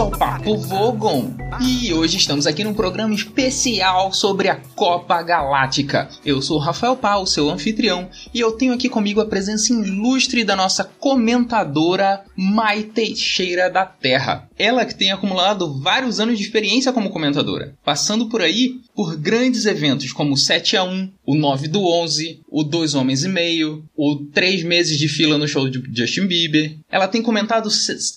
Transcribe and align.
ao 0.00 0.10
Papo 0.10 0.56
Vogon 0.56 1.34
e 1.60 1.92
hoje 1.92 2.16
estamos 2.16 2.46
aqui 2.46 2.64
num 2.64 2.72
programa 2.72 3.14
especial 3.14 4.12
sobre 4.14 4.48
a 4.48 4.56
Copa 4.56 5.20
Galáctica. 5.22 6.08
Eu 6.24 6.40
sou 6.40 6.56
o 6.56 6.60
Rafael 6.60 6.96
Pau, 6.96 7.26
seu 7.26 7.50
anfitrião, 7.50 8.08
e 8.32 8.40
eu 8.40 8.52
tenho 8.52 8.72
aqui 8.72 8.88
comigo 8.88 9.20
a 9.20 9.26
presença 9.26 9.74
ilustre 9.74 10.42
da 10.42 10.56
nossa 10.56 10.84
comentadora 10.84 12.24
Mai 12.34 12.84
Teixeira 12.84 13.68
da 13.68 13.84
Terra. 13.84 14.48
Ela 14.58 14.86
que 14.86 14.94
tem 14.94 15.12
acumulado 15.12 15.78
vários 15.80 16.18
anos 16.18 16.38
de 16.38 16.44
experiência 16.44 16.92
como 16.92 17.10
comentadora, 17.10 17.74
passando 17.84 18.28
por 18.28 18.40
aí 18.40 18.80
por 19.00 19.16
grandes 19.16 19.64
eventos 19.64 20.12
como 20.12 20.34
o 20.34 20.36
7 20.36 20.76
a 20.76 20.84
1, 20.84 21.10
o 21.24 21.34
9 21.34 21.68
do 21.68 21.82
11, 21.82 22.42
o 22.46 22.62
2 22.62 22.94
Homens 22.94 23.24
e 23.24 23.28
Meio, 23.28 23.82
o 23.96 24.16
3 24.16 24.62
meses 24.62 24.98
de 24.98 25.08
fila 25.08 25.38
no 25.38 25.48
show 25.48 25.70
de 25.70 25.82
Justin 25.90 26.26
Bieber. 26.26 26.76
Ela 26.90 27.08
tem 27.08 27.22
comentado 27.22 27.70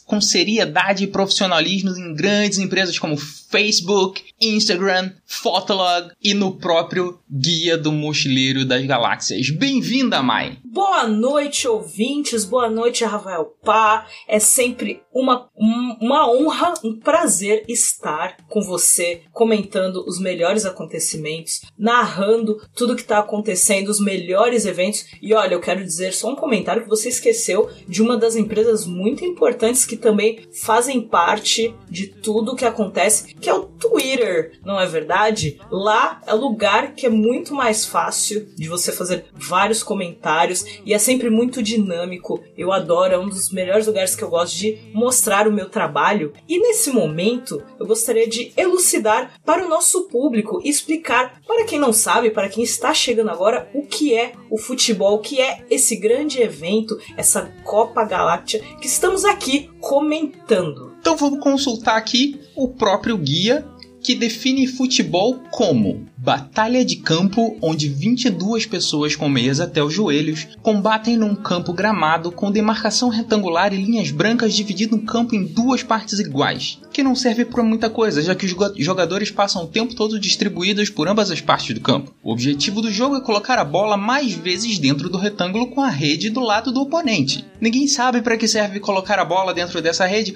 com 0.05 0.19
seriedade 0.19 1.05
e 1.05 1.07
profissionalismo 1.07 1.91
em 1.91 2.13
grandes 2.13 2.59
empresas 2.59 2.99
como 2.99 3.15
Facebook, 3.15 4.21
Instagram, 4.41 5.11
Fotolog 5.25 6.11
e 6.21 6.33
no 6.33 6.57
próprio 6.57 7.17
Guia 7.31 7.77
do 7.77 7.93
Mochileiro 7.93 8.65
das 8.65 8.85
Galáxias. 8.85 9.51
Bem-vinda, 9.51 10.21
Mai! 10.21 10.57
Boa 10.65 11.07
noite, 11.07 11.67
ouvintes. 11.67 12.45
Boa 12.45 12.67
noite, 12.67 13.05
Rafael 13.05 13.45
Pá. 13.63 14.07
É 14.27 14.39
sempre 14.39 15.03
uma, 15.13 15.47
uma 15.55 16.27
honra, 16.27 16.73
um 16.83 16.99
prazer 16.99 17.63
estar 17.67 18.37
com 18.49 18.59
você, 18.59 19.21
comentando 19.31 20.03
os 20.07 20.19
melhores 20.19 20.65
acontecimentos, 20.73 21.61
narrando 21.77 22.61
tudo 22.75 22.95
que 22.95 23.01
está 23.01 23.19
acontecendo, 23.19 23.89
os 23.89 23.99
melhores 23.99 24.65
eventos. 24.65 25.05
E 25.21 25.33
olha, 25.33 25.53
eu 25.53 25.61
quero 25.61 25.83
dizer 25.83 26.13
só 26.13 26.31
um 26.31 26.35
comentário 26.35 26.83
que 26.83 26.89
você 26.89 27.09
esqueceu 27.09 27.69
de 27.87 28.01
uma 28.01 28.17
das 28.17 28.35
empresas 28.35 28.85
muito 28.85 29.23
importantes 29.23 29.85
que 29.85 29.95
também 29.95 30.39
fazem 30.61 31.01
parte 31.01 31.73
de 31.89 32.07
tudo 32.07 32.55
que 32.55 32.65
acontece, 32.65 33.33
que 33.35 33.49
é 33.49 33.53
o 33.53 33.65
Twitter, 33.65 34.59
não 34.65 34.79
é 34.79 34.85
verdade? 34.85 35.59
Lá 35.71 36.21
é 36.25 36.33
lugar 36.33 36.93
que 36.93 37.05
é 37.05 37.09
muito 37.09 37.53
mais 37.53 37.85
fácil 37.85 38.47
de 38.55 38.67
você 38.67 38.91
fazer 38.91 39.25
vários 39.33 39.83
comentários 39.83 40.65
e 40.85 40.93
é 40.93 40.99
sempre 40.99 41.29
muito 41.29 41.61
dinâmico. 41.61 42.41
Eu 42.57 42.71
adoro, 42.71 43.13
é 43.13 43.19
um 43.19 43.29
dos 43.29 43.51
melhores 43.51 43.87
lugares 43.87 44.15
que 44.15 44.23
eu 44.23 44.29
gosto 44.29 44.57
de 44.57 44.77
mostrar 44.93 45.47
o 45.47 45.51
meu 45.51 45.69
trabalho. 45.69 46.33
E 46.47 46.59
nesse 46.59 46.91
momento, 46.91 47.61
eu 47.79 47.85
gostaria 47.85 48.27
de 48.27 48.53
elucidar 48.57 49.39
para 49.45 49.65
o 49.65 49.69
nosso 49.69 50.07
público 50.07 50.61
explicar 50.63 51.41
para 51.47 51.65
quem 51.65 51.79
não 51.79 51.93
sabe, 51.93 52.31
para 52.31 52.49
quem 52.49 52.63
está 52.63 52.93
chegando 52.93 53.29
agora, 53.29 53.69
o 53.73 53.83
que 53.83 54.13
é 54.13 54.33
o 54.49 54.57
futebol, 54.57 55.15
o 55.15 55.19
que 55.19 55.41
é 55.41 55.65
esse 55.69 55.95
grande 55.95 56.41
evento, 56.41 56.97
essa 57.17 57.51
Copa 57.63 58.03
Galáctica 58.03 58.63
que 58.77 58.87
estamos 58.87 59.25
aqui 59.25 59.69
comentando. 59.79 60.93
Então 60.99 61.17
vamos 61.17 61.39
consultar 61.39 61.97
aqui 61.97 62.39
o 62.55 62.69
próprio 62.69 63.17
guia 63.17 63.65
que 64.03 64.13
define 64.13 64.67
futebol 64.67 65.41
como 65.49 66.05
batalha 66.17 66.85
de 66.85 66.97
campo 66.97 67.57
onde 67.61 67.89
22 67.89 68.65
pessoas 68.65 69.15
com 69.15 69.27
meias 69.27 69.59
até 69.59 69.83
os 69.83 69.93
joelhos 69.93 70.47
combatem 70.61 71.17
num 71.17 71.35
campo 71.35 71.73
gramado 71.73 72.31
com 72.31 72.51
demarcação 72.51 73.09
retangular 73.09 73.73
e 73.73 73.77
linhas 73.77 74.11
brancas 74.11 74.53
dividindo 74.53 74.95
o 74.95 75.01
campo 75.01 75.35
em 75.35 75.43
duas 75.43 75.83
partes 75.83 76.19
iguais, 76.19 76.79
que 76.91 77.03
não 77.03 77.15
serve 77.15 77.43
para 77.45 77.63
muita 77.63 77.89
coisa, 77.89 78.21
já 78.21 78.35
que 78.35 78.45
os 78.45 78.55
jogadores 78.77 79.31
passam 79.31 79.63
o 79.63 79.67
tempo 79.67 79.95
todo 79.95 80.19
distribuídos 80.19 80.89
por 80.89 81.07
ambas 81.07 81.29
as 81.31 81.41
partes 81.41 81.73
do 81.73 81.81
campo. 81.81 82.13
O 82.23 82.31
objetivo 82.31 82.81
do 82.81 82.91
jogo 82.91 83.17
é 83.17 83.21
colocar 83.21 83.57
a 83.59 83.65
bola 83.65 83.97
mais 83.97 84.33
vezes 84.33 84.79
dentro 84.79 85.09
do 85.09 85.17
retângulo 85.17 85.67
com 85.67 85.81
a 85.81 85.89
rede 85.89 86.29
do 86.29 86.41
lado 86.41 86.71
do 86.71 86.81
oponente. 86.81 87.45
Ninguém 87.59 87.87
sabe 87.87 88.21
para 88.21 88.37
que 88.37 88.47
serve 88.47 88.79
colocar 88.79 89.19
a 89.19 89.25
bola 89.25 89.53
dentro 89.53 89.81
dessa 89.81 90.05
rede, 90.05 90.33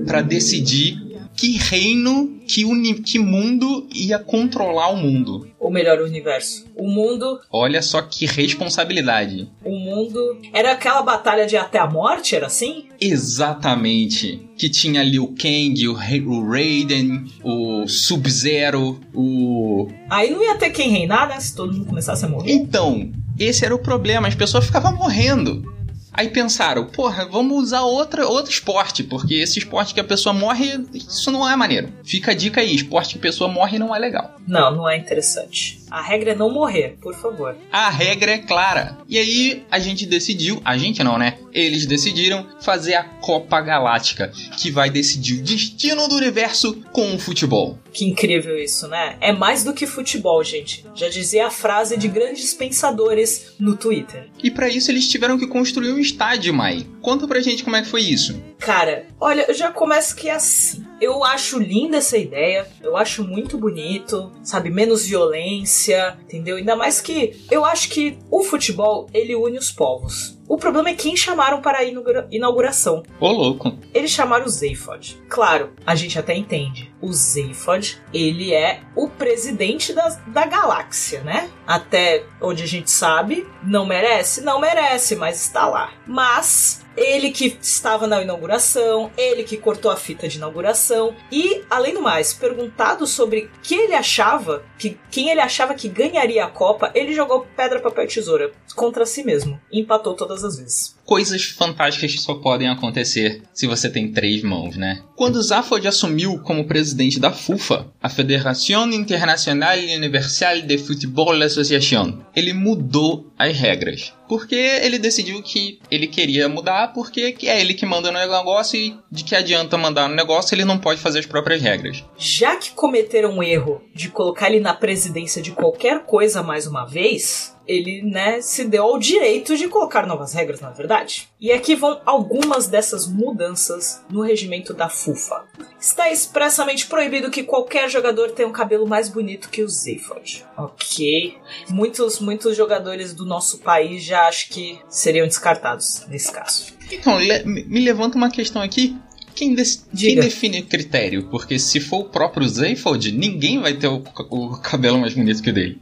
para 0.05 0.21
decidir 0.21 1.04
que 1.37 1.57
reino, 1.59 2.41
que, 2.47 2.65
uni, 2.65 2.95
que 2.95 3.19
mundo 3.19 3.87
ia 3.93 4.19
controlar 4.19 4.91
o 4.91 4.97
mundo. 4.97 5.49
Ou 5.59 5.71
melhor, 5.71 6.01
o 6.01 6.05
universo. 6.05 6.65
O 6.77 6.89
mundo. 6.89 7.41
Olha 7.51 7.83
só 7.83 8.03
que 8.03 8.27
responsabilidade. 8.27 9.49
O 9.65 9.71
mundo. 9.71 10.39
Era 10.53 10.73
aquela 10.73 11.03
batalha 11.03 11.47
de 11.47 11.57
até 11.57 11.79
a 11.79 11.87
morte, 11.87 12.37
era 12.37 12.47
assim? 12.47 12.87
Exatamente. 13.01 14.49
Que 14.57 14.69
tinha 14.69 15.01
ali 15.01 15.19
o 15.19 15.29
Kang, 15.29 15.89
o, 15.89 15.95
o 15.95 16.51
Raiden, 16.51 17.25
o 17.43 17.87
Sub-Zero, 17.89 19.01
o. 19.15 19.89
Aí 20.09 20.31
não 20.31 20.43
ia 20.43 20.57
ter 20.57 20.71
quem 20.71 20.91
reinar, 20.91 21.29
né? 21.29 21.41
Se 21.41 21.55
todo 21.55 21.73
mundo 21.73 21.87
começasse 21.87 22.25
a 22.25 22.29
morrer. 22.29 22.53
Então, 22.53 23.11
esse 23.39 23.65
era 23.65 23.75
o 23.75 23.79
problema. 23.79 24.29
As 24.29 24.35
pessoas 24.35 24.67
ficavam 24.67 24.97
morrendo. 24.97 25.75
Aí 26.17 26.29
pensaram, 26.29 26.87
porra, 26.87 27.27
vamos 27.27 27.61
usar 27.61 27.83
outra, 27.83 28.25
outro 28.25 28.53
esporte, 28.53 29.03
porque 29.03 29.35
esse 29.35 29.59
esporte 29.59 29.93
que 29.93 29.99
a 29.99 30.05
pessoa 30.05 30.33
morre, 30.33 30.81
isso 30.95 31.33
não 31.33 31.49
é 31.49 31.57
maneiro. 31.57 31.93
Fica 32.05 32.31
a 32.31 32.35
dica 32.35 32.61
aí, 32.61 32.73
esporte 32.73 33.15
que 33.15 33.19
a 33.19 33.23
pessoa 33.23 33.51
morre 33.51 33.81
não 33.81 33.93
é 33.93 33.99
legal. 33.99 34.37
Não, 34.47 34.71
não 34.71 34.89
é 34.89 34.97
interessante. 34.97 35.84
A 35.95 36.03
regra 36.03 36.33
é 36.33 36.35
não 36.35 36.51
morrer, 36.51 36.97
por 37.01 37.15
favor. 37.15 37.57
A 37.71 37.89
regra 37.89 38.33
é 38.33 38.39
clara. 38.39 38.99
E 39.09 39.17
aí 39.17 39.65
a 39.71 39.79
gente 39.79 40.05
decidiu, 40.05 40.61
a 40.65 40.77
gente 40.77 41.05
não, 41.05 41.17
né? 41.17 41.39
Eles 41.53 41.87
decidiram 41.87 42.45
fazer 42.61 42.95
a 42.95 43.05
Copa 43.05 43.61
Galáctica, 43.61 44.33
que 44.59 44.73
vai 44.73 44.91
decidir 44.91 45.39
o 45.39 45.43
destino 45.45 46.09
do 46.09 46.17
universo 46.17 46.83
com 46.91 47.15
o 47.15 47.19
futebol. 47.21 47.79
Que 47.93 48.05
incrível 48.05 48.59
isso, 48.59 48.89
né? 48.89 49.17
É 49.21 49.33
mais 49.33 49.63
do 49.63 49.73
que 49.73 49.87
futebol, 49.87 50.43
gente. 50.43 50.85
Já 50.97 51.09
dizia 51.09 51.47
a 51.47 51.51
frase 51.51 51.97
de 51.97 52.09
grandes 52.09 52.53
pensadores 52.53 53.55
no 53.57 53.77
Twitter. 53.77 54.29
E 54.43 54.51
para 54.51 54.69
isso 54.69 54.91
eles 54.91 55.09
tiveram 55.09 55.39
que 55.39 55.47
construir 55.47 55.93
um 55.93 55.99
estádio, 56.01 56.53
Mai. 56.53 56.85
Conta 57.01 57.29
pra 57.29 57.41
gente 57.41 57.63
como 57.63 57.77
é 57.77 57.83
que 57.83 57.89
foi 57.89 58.03
isso. 58.03 58.43
Cara, 58.59 59.07
olha, 59.21 59.45
eu 59.47 59.55
já 59.55 59.71
começo 59.71 60.17
que 60.17 60.29
é 60.29 60.33
assim. 60.33 60.85
Eu 61.05 61.23
acho 61.23 61.59
linda 61.59 61.99
essa 61.99 62.17
ideia, 62.17 62.67
eu 62.83 62.97
acho 62.97 63.23
muito 63.23 63.59
bonito, 63.59 64.33
sabe? 64.43 64.71
Menos 64.71 65.05
violência, 65.05 66.17
entendeu? 66.25 66.57
Ainda 66.57 66.75
mais 66.75 66.99
que 66.99 67.45
eu 67.51 67.63
acho 67.63 67.91
que 67.91 68.17
o 68.31 68.43
futebol 68.43 69.07
ele 69.13 69.37
une 69.37 69.59
os 69.59 69.71
povos. 69.71 70.39
O 70.49 70.57
problema 70.57 70.89
é 70.89 70.95
quem 70.95 71.15
chamaram 71.15 71.61
para 71.61 71.79
a 71.79 71.85
inaugura 71.85 72.27
inauguração. 72.31 73.03
Ô, 73.21 73.29
louco. 73.33 73.77
Eles 73.93 74.13
chamaram 74.13 74.47
o 74.47 74.49
Zayfod. 74.49 75.19
Claro, 75.29 75.73
a 75.87 75.95
gente 75.95 76.19
até 76.19 76.35
entende. 76.35 76.94
O 77.05 77.13
Zayfod, 77.13 78.01
ele 78.15 78.55
é 78.55 78.81
o 78.97 79.09
presidente 79.09 79.93
da, 79.93 80.09
da 80.27 80.47
galáxia, 80.47 81.21
né? 81.23 81.51
Até 81.67 82.25
onde 82.41 82.63
a 82.63 82.67
gente 82.67 82.91
sabe, 82.91 83.47
não 83.63 83.85
merece? 83.85 84.41
Não 84.41 84.59
merece, 84.59 85.15
mas 85.15 85.39
está 85.39 85.67
lá. 85.67 85.93
Mas 86.07 86.83
ele 86.97 87.31
que 87.31 87.59
estava 87.61 88.07
na 88.07 88.23
inauguração, 88.23 89.11
ele 89.19 89.45
que 89.45 89.57
cortou 89.57 89.91
a 89.91 89.97
fita 89.97 90.29
de 90.29 90.39
inauguração 90.39 91.15
e, 91.31 91.63
além 91.69 91.93
do 91.93 92.01
mais, 92.01 92.33
perguntado 92.33 93.07
sobre 93.07 93.51
que 93.63 93.75
ele 93.75 93.95
achava, 93.95 94.65
que 94.79 94.99
quem 95.11 95.29
ele 95.29 95.41
achava 95.41 95.75
que 95.75 95.89
ganharia 95.89 96.45
a 96.45 96.51
Copa, 96.51 96.91
ele 96.95 97.13
jogou 97.13 97.47
pedra, 97.57 97.81
papel 97.81 98.05
e 98.05 98.09
tesoura 98.09 98.53
contra 98.75 99.05
si 99.05 99.25
mesmo. 99.25 99.61
Empatou 99.71 100.15
todas 100.15 100.43
as 100.43 100.57
vezes. 100.57 100.94
Coisas 101.05 101.45
fantásticas 101.45 102.13
que 102.13 102.21
só 102.21 102.35
podem 102.35 102.69
acontecer 102.69 103.43
se 103.53 103.67
você 103.67 103.91
tem 103.91 104.11
três 104.11 104.43
mãos, 104.43 104.77
né? 104.77 105.03
Quando 105.15 105.43
Zaphod 105.43 105.87
assumiu 105.87 106.39
como 106.39 106.67
presidente 106.67 107.21
da 107.21 107.31
FUFA, 107.31 107.87
a 108.03 108.09
Federação 108.09 108.91
Internacional 108.91 109.77
Universal 109.77 110.63
de 110.63 110.79
Football 110.79 111.43
Association, 111.43 112.21
ele 112.35 112.53
mudou 112.53 113.33
as 113.39 113.57
regras. 113.57 114.13
Porque 114.29 114.55
ele 114.55 114.99
decidiu 114.99 115.43
que 115.43 115.79
ele 115.91 116.07
queria 116.07 116.49
mudar, 116.49 116.93
porque 116.93 117.37
é 117.43 117.61
ele 117.61 117.75
que 117.75 117.87
manda 117.87 118.11
no 118.11 118.19
negócio 118.19 118.79
e 118.79 118.97
de 119.11 119.25
que 119.25 119.35
adianta 119.35 119.77
mandar 119.77 120.09
no 120.09 120.15
negócio, 120.15 120.55
ele 120.55 120.65
não 120.65 120.79
pode 120.79 121.01
fazer 121.01 121.19
as 121.19 121.27
próprias 121.27 121.61
regras. 121.61 122.05
Já 122.17 122.57
que 122.57 122.73
cometeram 122.73 123.31
um 123.31 123.43
erro 123.43 123.83
de 123.95 124.09
colocar 124.09 124.49
ele 124.51 124.61
na 124.61 124.75
presidência 124.75 125.43
de 125.43 125.53
qualquer 125.53 126.05
coisa 126.05 126.43
mais 126.43 126.67
uma 126.67 126.85
vez, 126.85 127.55
ele, 127.67 128.03
né, 128.03 128.41
se 128.41 128.65
deu 128.65 128.85
ao 128.85 128.99
direito 128.99 129.57
de 129.57 129.69
colocar 129.69 130.07
novas 130.07 130.33
regras, 130.33 130.61
na 130.61 130.71
é 130.71 130.75
verdade. 130.75 131.29
E 131.41 131.53
aqui 131.53 131.75
vão 131.75 132.01
algumas 132.05 132.67
dessas 132.67 133.07
mudanças 133.07 134.03
no 134.11 134.23
regimento 134.23 134.75
da 134.75 134.89
FUFA. 134.89 135.45
Está 135.81 136.11
expressamente 136.11 136.87
proibido 136.87 137.31
que 137.31 137.43
qualquer 137.43 137.89
jogador 137.89 138.33
tenha 138.33 138.49
um 138.49 138.53
cabelo 138.53 138.87
mais 138.87 139.09
bonito 139.09 139.49
que 139.49 139.63
o 139.63 139.69
Zayford. 139.69 140.45
Ok. 140.57 141.39
Muitos, 141.69 142.21
muitos 142.21 142.57
jogadores 142.57 143.15
do 143.15 143.25
nosso 143.25 143.59
país 143.59 144.03
já 144.03 144.14
acho 144.23 144.49
que 144.49 144.79
seriam 144.89 145.27
descartados 145.27 146.05
nesse 146.09 146.33
caso. 146.33 146.73
Então, 146.91 147.19
me 147.45 147.81
levanta 147.81 148.17
uma 148.17 148.31
questão 148.31 148.63
aqui. 148.63 148.97
Quem, 149.35 149.57
quem, 149.97 150.15
define 150.15 150.61
o 150.61 150.67
critério? 150.67 151.29
Porque 151.29 151.59
se 151.59 151.81
for 151.81 152.03
o 152.03 152.05
próprio 152.05 152.49
Zayfold, 152.49 153.11
ninguém 153.11 153.61
vai 153.61 153.75
ter 153.75 153.89
o, 153.89 154.03
o 154.31 154.61
cabelo 154.61 154.99
mais 154.99 155.15
bonito 155.15 155.43
que 155.43 155.51
o 155.51 155.53
dele 155.53 155.81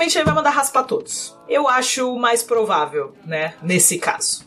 provavelmente 0.00 0.16
ele 0.16 0.24
vai 0.24 0.34
mandar 0.34 0.50
raspar 0.50 0.84
todos. 0.84 1.36
Eu 1.46 1.68
acho 1.68 2.16
mais 2.16 2.42
provável, 2.42 3.14
né, 3.24 3.54
nesse 3.62 3.98
caso. 3.98 4.44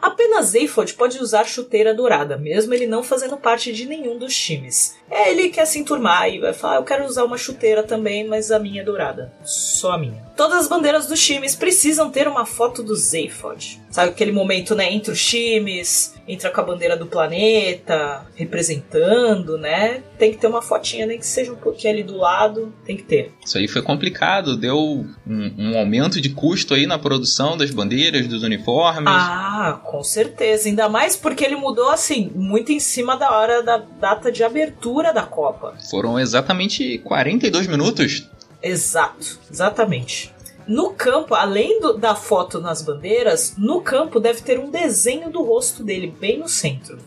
Apenas 0.00 0.46
Zayfod 0.46 0.94
pode 0.94 1.18
usar 1.18 1.44
chuteira 1.44 1.94
dourada, 1.94 2.36
mesmo 2.36 2.72
ele 2.72 2.86
não 2.86 3.02
fazendo 3.02 3.36
parte 3.36 3.72
de 3.72 3.86
nenhum 3.86 4.18
dos 4.18 4.36
times. 4.36 4.96
É, 5.10 5.30
ele 5.30 5.48
quer 5.48 5.66
se 5.66 5.78
enturmar 5.78 6.28
e 6.28 6.38
vai 6.38 6.52
falar: 6.52 6.76
Eu 6.76 6.84
quero 6.84 7.04
usar 7.04 7.24
uma 7.24 7.36
chuteira 7.36 7.82
também, 7.82 8.26
mas 8.26 8.50
a 8.50 8.58
minha 8.58 8.82
é 8.82 8.84
dourada. 8.84 9.32
Só 9.44 9.92
a 9.92 9.98
minha. 9.98 10.22
Todas 10.36 10.60
as 10.60 10.68
bandeiras 10.68 11.06
dos 11.06 11.20
times 11.20 11.54
precisam 11.54 12.10
ter 12.10 12.26
uma 12.26 12.46
foto 12.46 12.82
do 12.82 12.94
Zayfod. 12.94 13.80
Sabe 13.90 14.10
aquele 14.10 14.32
momento, 14.32 14.74
né, 14.74 14.90
entre 14.92 15.12
os 15.12 15.22
times, 15.22 16.14
entra 16.26 16.48
com 16.48 16.60
a 16.60 16.64
bandeira 16.64 16.96
do 16.96 17.06
planeta, 17.06 18.24
representando, 18.36 19.58
né? 19.58 20.02
Tem 20.16 20.30
que 20.30 20.38
ter 20.38 20.46
uma 20.46 20.62
fotinha, 20.62 21.06
nem 21.06 21.18
que 21.18 21.26
seja 21.26 21.52
um 21.52 21.56
pouquinho 21.56 21.92
ali 21.92 22.02
do 22.04 22.16
lado, 22.16 22.72
tem 22.84 22.96
que 22.96 23.02
ter. 23.02 23.32
Isso 23.44 23.58
aí 23.58 23.66
foi 23.66 23.82
complicado, 23.82 24.56
deu 24.56 24.78
um, 24.78 25.14
um 25.26 25.78
aumento 25.78 26.20
de 26.20 26.30
custo 26.30 26.72
aí 26.72 26.86
na 26.86 26.98
produção 26.98 27.56
das 27.56 27.70
bandeiras, 27.70 28.28
dos 28.28 28.42
uniformes. 28.44 29.08
Ah, 29.08 29.80
com 29.90 30.04
certeza. 30.04 30.68
Ainda 30.68 30.88
mais 30.88 31.16
porque 31.16 31.44
ele 31.44 31.56
mudou, 31.56 31.90
assim, 31.90 32.30
muito 32.32 32.70
em 32.70 32.78
cima 32.78 33.16
da 33.16 33.32
hora 33.32 33.60
da 33.60 33.78
data 33.78 34.30
de 34.30 34.44
abertura 34.44 35.12
da 35.12 35.24
Copa. 35.24 35.74
Foram 35.90 36.18
exatamente 36.18 36.98
42 36.98 37.66
minutos. 37.66 38.30
Exato, 38.62 39.40
exatamente. 39.50 40.32
No 40.68 40.90
campo, 40.90 41.34
além 41.34 41.80
do, 41.80 41.94
da 41.94 42.14
foto 42.14 42.60
nas 42.60 42.82
bandeiras, 42.82 43.54
no 43.58 43.80
campo 43.80 44.20
deve 44.20 44.40
ter 44.42 44.60
um 44.60 44.70
desenho 44.70 45.28
do 45.28 45.42
rosto 45.42 45.82
dele 45.82 46.14
bem 46.20 46.38
no 46.38 46.48
centro. 46.48 46.98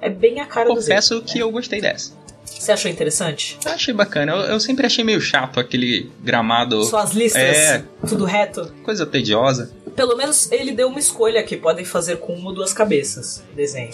É 0.00 0.08
bem 0.08 0.40
a 0.40 0.46
cara 0.46 0.68
Confesso 0.68 1.16
do 1.16 1.20
Confesso 1.20 1.32
que 1.34 1.38
eu 1.38 1.50
gostei 1.50 1.82
dessa. 1.82 2.12
Você 2.46 2.72
achou 2.72 2.90
interessante? 2.90 3.58
Eu 3.62 3.72
achei 3.72 3.92
bacana. 3.92 4.32
Eu, 4.32 4.38
eu, 4.52 4.60
sempre 4.60 4.86
achei 4.86 5.04
meio 5.04 5.20
chato 5.20 5.60
aquele 5.60 6.10
gramado. 6.22 6.82
Suas 6.84 7.12
listas, 7.12 7.42
é... 7.42 7.84
tudo 8.08 8.24
reto. 8.24 8.72
Coisa 8.82 9.04
tediosa. 9.04 9.70
Pelo 9.94 10.16
menos 10.16 10.50
ele 10.50 10.72
deu 10.72 10.88
uma 10.88 10.98
escolha 10.98 11.42
que 11.42 11.56
podem 11.56 11.84
fazer 11.84 12.18
com 12.18 12.34
uma 12.34 12.50
ou 12.50 12.54
duas 12.54 12.72
cabeças 12.72 13.42
desenho. 13.54 13.90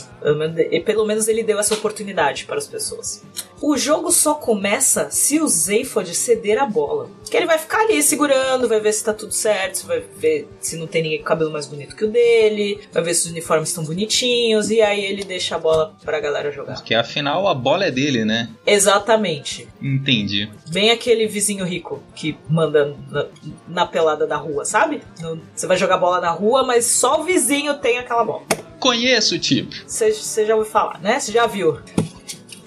E 0.71 0.81
pelo 0.81 1.05
menos 1.05 1.29
ele 1.29 1.43
deu 1.43 1.59
essa 1.59 1.75
oportunidade 1.75 2.45
para 2.47 2.57
as 2.57 2.67
pessoas. 2.67 3.23
O 3.63 3.77
jogo 3.77 4.11
só 4.11 4.35
começa 4.35 5.11
se 5.11 5.39
o 5.39 5.47
Zayfod 5.47 6.15
ceder 6.15 6.61
a 6.61 6.65
bola. 6.65 7.11
Que 7.31 7.37
ele 7.37 7.47
vai 7.47 7.59
ficar 7.59 7.81
ali 7.81 8.03
segurando, 8.03 8.67
vai 8.67 8.81
ver 8.81 8.93
se 8.93 9.05
tá 9.05 9.13
tudo 9.13 9.33
certo, 9.33 9.87
vai 9.87 10.03
ver 10.17 10.49
se 10.61 10.77
não 10.77 10.87
tem 10.87 11.03
ninguém 11.03 11.19
com 11.19 11.25
cabelo 11.25 11.51
mais 11.51 11.67
bonito 11.67 11.95
que 11.95 12.05
o 12.05 12.11
dele, 12.11 12.81
vai 12.91 13.03
ver 13.03 13.15
se 13.15 13.27
os 13.27 13.31
uniformes 13.31 13.69
estão 13.69 13.85
bonitinhos, 13.85 14.71
e 14.71 14.81
aí 14.81 15.05
ele 15.05 15.25
deixa 15.25 15.57
a 15.57 15.59
bola 15.59 15.95
pra 16.03 16.19
galera 16.21 16.51
jogar. 16.51 16.75
Porque 16.75 16.95
afinal 16.95 17.47
a 17.47 17.55
bola 17.55 17.85
é 17.85 17.91
dele, 17.91 18.25
né? 18.25 18.49
Exatamente. 18.67 19.69
Entendi. 19.81 20.51
Bem 20.71 20.91
aquele 20.91 21.27
vizinho 21.27 21.65
rico 21.65 22.03
que 22.15 22.37
manda 22.49 22.97
na, 23.11 23.27
na 23.69 23.87
pelada 23.87 24.27
da 24.27 24.37
rua, 24.37 24.65
sabe? 24.65 25.03
Você 25.55 25.67
vai 25.67 25.77
jogar 25.77 25.99
bola 25.99 26.21
na 26.21 26.31
rua, 26.31 26.65
mas 26.65 26.87
só 26.87 27.21
o 27.21 27.25
vizinho 27.25 27.75
tem 27.75 27.99
aquela 27.99 28.25
bola. 28.25 28.43
Conheço 28.79 29.35
o 29.35 29.39
tipo. 29.39 29.75
Você 29.87 30.47
já 30.47 30.57
ouviu 30.57 30.71
falar, 30.71 30.99
né? 31.01 31.21
Você 31.21 31.31
já 31.31 31.47
viu 31.47 31.79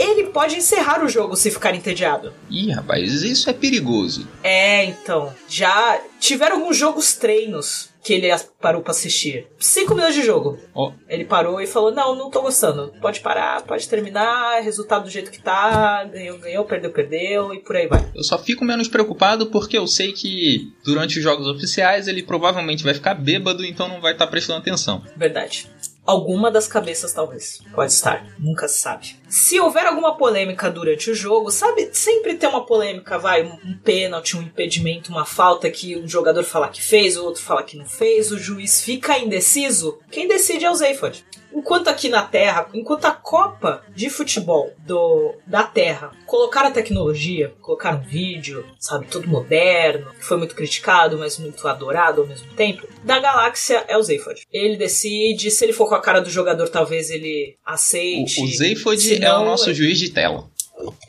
ele 0.03 0.25
pode 0.25 0.55
encerrar 0.55 1.03
o 1.03 1.09
jogo 1.09 1.35
se 1.35 1.51
ficar 1.51 1.75
entediado. 1.75 2.33
Ih, 2.49 2.71
rapaz, 2.71 3.23
isso 3.23 3.49
é 3.49 3.53
perigoso. 3.53 4.27
É, 4.43 4.85
então. 4.85 5.33
Já 5.47 5.99
tiveram 6.19 6.57
alguns 6.57 6.77
jogos 6.77 7.13
treinos 7.13 7.93
que 8.03 8.13
ele 8.13 8.27
parou 8.59 8.81
para 8.81 8.91
assistir. 8.91 9.47
Cinco 9.57 9.95
minutos 9.95 10.15
de 10.15 10.23
jogo. 10.23 10.59
Oh. 10.73 10.91
Ele 11.07 11.23
parou 11.23 11.61
e 11.61 11.65
falou: 11.65 11.91
Não, 11.91 12.15
não 12.15 12.29
tô 12.29 12.41
gostando. 12.41 12.93
Pode 13.01 13.21
parar, 13.21 13.61
pode 13.63 13.87
terminar, 13.87 14.61
resultado 14.61 15.03
do 15.03 15.09
jeito 15.09 15.31
que 15.31 15.41
tá, 15.41 16.03
ganhou, 16.03 16.37
ganhou, 16.37 16.65
perdeu, 16.65 16.91
perdeu, 16.91 17.53
e 17.53 17.59
por 17.59 17.75
aí 17.75 17.87
vai. 17.87 18.05
Eu 18.13 18.23
só 18.23 18.37
fico 18.37 18.65
menos 18.65 18.87
preocupado 18.87 19.47
porque 19.47 19.77
eu 19.77 19.87
sei 19.87 20.11
que 20.11 20.73
durante 20.83 21.17
os 21.17 21.23
jogos 21.23 21.47
oficiais 21.47 22.07
ele 22.07 22.21
provavelmente 22.21 22.83
vai 22.83 22.93
ficar 22.93 23.13
bêbado, 23.13 23.65
então 23.65 23.87
não 23.87 24.01
vai 24.01 24.11
estar 24.11 24.25
tá 24.25 24.31
prestando 24.31 24.59
atenção. 24.59 25.01
Verdade. 25.15 25.69
Alguma 26.05 26.51
das 26.51 26.67
cabeças, 26.67 27.13
talvez. 27.13 27.61
Pode 27.73 27.91
estar. 27.91 28.27
Nunca 28.37 28.67
se 28.67 28.79
sabe. 28.79 29.15
Se 29.29 29.59
houver 29.59 29.85
alguma 29.85 30.17
polêmica 30.17 30.69
durante 30.69 31.09
o 31.09 31.15
jogo, 31.15 31.49
sabe? 31.49 31.89
Sempre 31.93 32.35
tem 32.35 32.49
uma 32.49 32.65
polêmica, 32.65 33.17
vai, 33.17 33.43
um 33.43 33.77
pênalti, 33.83 34.35
um 34.35 34.41
impedimento, 34.41 35.11
uma 35.11 35.25
falta 35.25 35.71
que 35.71 35.97
um 35.97 36.07
jogador 36.07 36.43
fala 36.43 36.67
que 36.67 36.81
fez, 36.81 37.15
o 37.15 37.23
outro 37.23 37.41
fala 37.41 37.63
que 37.63 37.77
não 37.77 37.85
fez, 37.85 38.31
o 38.31 38.37
juiz 38.37 38.81
fica 38.81 39.17
indeciso. 39.17 39.99
Quem 40.11 40.27
decide 40.27 40.65
é 40.65 40.71
o 40.71 40.75
Zayford. 40.75 41.25
Enquanto 41.55 41.87
aqui 41.87 42.09
na 42.09 42.23
Terra, 42.23 42.67
enquanto 42.73 43.05
a 43.05 43.11
Copa 43.11 43.83
de 43.95 44.09
Futebol 44.09 44.73
do, 44.79 45.35
da 45.45 45.63
Terra 45.63 46.11
colocaram 46.25 46.69
a 46.69 46.71
tecnologia, 46.71 47.53
colocaram 47.61 47.99
um 47.99 48.03
vídeo, 48.03 48.65
sabe, 48.79 49.07
todo 49.07 49.27
moderno, 49.27 50.11
que 50.13 50.25
foi 50.25 50.37
muito 50.37 50.55
criticado, 50.55 51.17
mas 51.17 51.37
muito 51.37 51.65
adorado 51.67 52.21
ao 52.21 52.27
mesmo 52.27 52.51
tempo, 52.53 52.87
da 53.03 53.19
galáxia 53.19 53.85
é 53.87 53.97
o 53.97 54.01
Zayfod. 54.01 54.41
Ele 54.51 54.75
decide, 54.75 55.51
se 55.51 55.63
ele 55.63 55.73
for 55.73 55.87
com 55.87 55.95
a 55.95 56.01
cara 56.01 56.19
do 56.19 56.29
jogador, 56.29 56.69
talvez 56.69 57.09
ele 57.09 57.55
aceite. 57.65 58.41
O, 58.41 58.45
o 58.45 58.47
Zayfod 58.47 59.23
é 59.23 59.33
o 59.33 59.45
nosso 59.45 59.73
juiz 59.73 59.99
de 59.99 60.09
tela. 60.09 60.49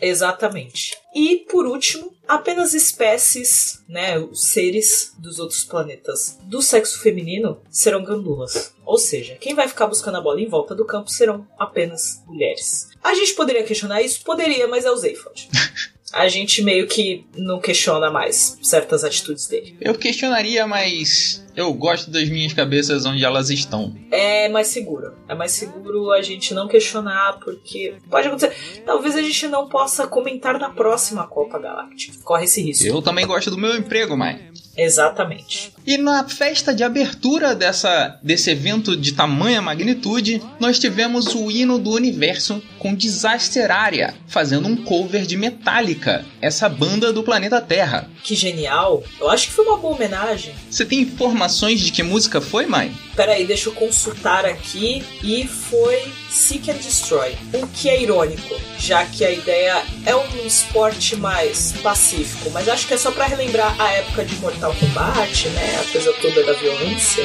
Exatamente. 0.00 0.96
E 1.14 1.46
por 1.50 1.66
último, 1.66 2.12
apenas 2.26 2.74
espécies, 2.74 3.82
né, 3.88 4.18
os 4.18 4.42
seres 4.44 5.14
dos 5.18 5.38
outros 5.38 5.64
planetas 5.64 6.38
do 6.42 6.60
sexo 6.60 7.00
feminino 7.00 7.60
serão 7.70 8.02
gandulas. 8.04 8.74
Ou 8.84 8.98
seja, 8.98 9.36
quem 9.36 9.54
vai 9.54 9.68
ficar 9.68 9.86
buscando 9.86 10.18
a 10.18 10.20
bola 10.20 10.40
em 10.40 10.48
volta 10.48 10.74
do 10.74 10.84
campo 10.84 11.10
serão 11.10 11.46
apenas 11.58 12.22
mulheres. 12.26 12.88
A 13.02 13.14
gente 13.14 13.34
poderia 13.34 13.64
questionar 13.64 14.02
isso? 14.02 14.22
Poderia, 14.22 14.66
mas 14.68 14.84
é 14.84 14.90
o 14.90 14.96
Zayfod. 14.96 15.48
a 16.12 16.28
gente 16.28 16.62
meio 16.62 16.86
que 16.86 17.26
não 17.36 17.60
questiona 17.60 18.10
mais 18.10 18.58
certas 18.62 19.04
atitudes 19.04 19.46
dele. 19.46 19.76
Eu 19.80 19.94
questionaria, 19.94 20.66
mas 20.66 21.43
eu 21.56 21.72
gosto 21.72 22.10
das 22.10 22.28
minhas 22.28 22.52
cabeças 22.52 23.06
onde 23.06 23.24
elas 23.24 23.50
estão. 23.50 23.94
É 24.10 24.48
mais 24.48 24.68
seguro. 24.68 25.12
É 25.28 25.34
mais 25.34 25.52
seguro 25.52 26.10
a 26.10 26.22
gente 26.22 26.52
não 26.54 26.68
questionar, 26.68 27.38
porque 27.44 27.94
pode 28.10 28.28
acontecer. 28.28 28.82
Talvez 28.84 29.16
a 29.16 29.22
gente 29.22 29.48
não 29.48 29.68
possa 29.68 30.06
comentar 30.06 30.58
na 30.58 30.70
próxima 30.70 31.26
Copa 31.26 31.58
Galáctica. 31.58 32.18
Corre 32.22 32.44
esse 32.44 32.62
risco. 32.62 32.86
Eu 32.86 33.00
também 33.02 33.26
gosto 33.26 33.50
do 33.50 33.58
meu 33.58 33.76
emprego, 33.76 34.16
mãe. 34.16 34.50
Exatamente. 34.76 35.72
E 35.86 35.96
na 35.98 36.28
festa 36.28 36.74
de 36.74 36.82
abertura 36.82 37.54
dessa, 37.54 38.18
desse 38.22 38.50
evento 38.50 38.96
de 38.96 39.12
tamanha 39.12 39.62
magnitude, 39.62 40.42
nós 40.58 40.78
tivemos 40.78 41.34
o 41.34 41.50
hino 41.50 41.78
do 41.78 41.90
universo 41.90 42.62
com 42.78 42.94
Disaster 42.94 43.70
Area, 43.70 44.14
fazendo 44.26 44.68
um 44.68 44.76
cover 44.76 45.26
de 45.26 45.36
Metallica, 45.36 46.24
essa 46.40 46.68
banda 46.68 47.12
do 47.12 47.22
planeta 47.22 47.60
Terra. 47.60 48.10
Que 48.22 48.34
genial! 48.34 49.02
Eu 49.20 49.30
acho 49.30 49.48
que 49.48 49.52
foi 49.52 49.64
uma 49.64 49.76
boa 49.76 49.94
homenagem. 49.94 50.54
Você 50.70 50.84
tem 50.84 51.00
informações 51.00 51.80
de 51.80 51.92
que 51.92 52.02
música 52.02 52.40
foi, 52.40 52.66
mãe? 52.66 52.94
Peraí, 53.14 53.46
deixa 53.46 53.68
eu 53.68 53.72
consultar 53.74 54.44
aqui. 54.44 55.04
E 55.22 55.46
foi 55.46 56.12
Seek 56.34 56.68
and 56.68 56.78
Destroy. 56.78 57.36
O 57.52 57.64
que 57.68 57.88
é 57.88 58.02
irônico, 58.02 58.60
já 58.76 59.04
que 59.04 59.24
a 59.24 59.30
ideia 59.30 59.84
é 60.04 60.16
um 60.16 60.44
esporte 60.44 61.14
mais 61.14 61.72
pacífico, 61.80 62.50
mas 62.50 62.68
acho 62.68 62.88
que 62.88 62.94
é 62.94 62.96
só 62.96 63.12
para 63.12 63.26
relembrar 63.26 63.80
a 63.80 63.88
época 63.92 64.24
de 64.24 64.34
Mortal 64.36 64.74
Kombat, 64.74 65.48
né? 65.50 65.80
A 65.80 65.92
coisa 65.92 66.12
toda 66.14 66.42
da 66.44 66.52
violência. 66.54 67.24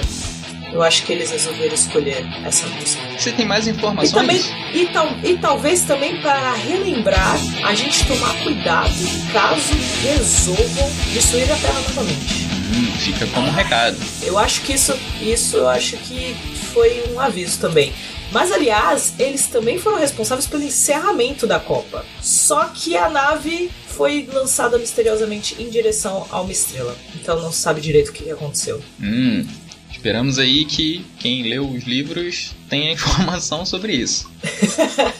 Eu 0.71 0.83
acho 0.83 1.03
que 1.03 1.11
eles 1.11 1.31
resolveram 1.31 1.73
escolher 1.73 2.23
essa 2.45 2.67
música. 2.67 3.01
Você 3.17 3.31
tem 3.31 3.47
mais 3.47 3.67
informações? 3.67 4.11
E, 4.11 4.13
também, 4.13 4.41
e, 4.75 4.85
tal, 4.93 5.07
e 5.23 5.37
talvez 5.39 5.81
também 5.81 6.21
para 6.21 6.53
relembrar 6.53 7.35
a 7.65 7.73
gente 7.73 8.05
tomar 8.05 8.31
cuidado 8.43 8.93
caso 9.33 9.73
resolvam 10.03 10.91
destruir 11.11 11.51
a 11.51 11.55
Terra 11.55 11.81
novamente. 11.81 12.47
Hum, 12.71 12.91
fica 12.99 13.25
como 13.25 13.47
um 13.47 13.51
recado. 13.51 13.97
Eu 14.21 14.37
acho 14.37 14.61
que 14.61 14.73
isso, 14.73 14.95
isso 15.19 15.57
eu 15.57 15.67
acho 15.67 15.97
que 15.97 16.35
foi 16.71 17.03
um 17.11 17.19
aviso 17.19 17.59
também. 17.59 17.91
Mas 18.31 18.51
aliás, 18.51 19.13
eles 19.17 19.47
também 19.47 19.79
foram 19.79 19.97
responsáveis 19.97 20.47
pelo 20.47 20.63
encerramento 20.63 21.47
da 21.47 21.59
Copa. 21.59 22.05
Só 22.21 22.65
que 22.65 22.95
a 22.95 23.09
nave 23.09 23.71
foi 23.87 24.27
lançada 24.31 24.77
misteriosamente 24.77 25.61
em 25.61 25.69
direção 25.69 26.25
a 26.29 26.39
uma 26.41 26.51
estrela. 26.51 26.95
Então 27.15 27.41
não 27.41 27.51
se 27.51 27.59
sabe 27.59 27.81
direito 27.81 28.09
o 28.09 28.13
que 28.13 28.29
aconteceu. 28.31 28.81
Hum, 29.01 29.45
esperamos 29.91 30.37
aí 30.39 30.63
que 30.65 31.05
quem 31.19 31.43
leu 31.43 31.67
os 31.67 31.83
livros 31.83 32.51
tenha 32.69 32.93
informação 32.93 33.65
sobre 33.65 33.93
isso. 33.93 34.29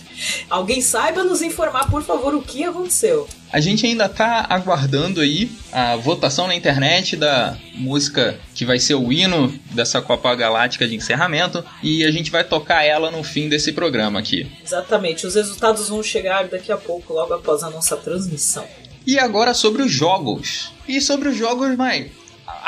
Alguém 0.50 0.82
saiba 0.82 1.24
nos 1.24 1.42
informar, 1.42 1.90
por 1.90 2.04
favor, 2.04 2.34
o 2.36 2.42
que 2.42 2.64
aconteceu. 2.64 3.28
A 3.52 3.60
gente 3.60 3.86
ainda 3.86 4.08
tá 4.08 4.46
aguardando 4.50 5.22
aí 5.22 5.52
a 5.72 5.96
votação 5.96 6.48
na 6.48 6.56
internet 6.56 7.16
da 7.16 7.58
música 7.76 8.40
que 8.54 8.66
vai 8.66 8.80
ser 8.80 8.96
o 8.96 9.12
hino 9.12 9.52
dessa 9.72 10.02
Copa 10.02 10.34
Galáctica 10.36 10.88
de 10.88 10.96
encerramento 10.96 11.64
e 11.82 12.06
a 12.06 12.12
gente 12.12 12.30
vai 12.30 12.44
tocar 12.44 12.84
ela 12.84 13.10
no 13.10 13.24
fim 13.24 13.50
desse 13.50 13.72
programa 13.72 14.20
aqui. 14.20 14.52
Exatamente, 14.64 15.26
os 15.26 15.36
resultados 15.36 15.90
vão 15.90 16.04
chegar 16.04 16.48
daqui 16.48 16.72
a 16.72 16.78
pouco, 16.78 17.14
logo 17.14 17.34
após 17.34 17.64
a 17.64 17.70
nossa 17.70 17.98
transmissão. 17.98 18.66
E 19.06 19.18
agora 19.18 19.54
sobre 19.54 19.82
os 19.82 19.92
jogos. 19.92 20.72
E 20.88 21.02
sobre 21.02 21.30
os 21.30 21.38
jogos, 21.38 21.76
Mai, 21.76 22.12